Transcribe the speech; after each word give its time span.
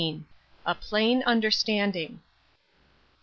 A 0.65 0.73
PLAIN 0.73 1.21
UNDERSTANDING. 1.27 2.21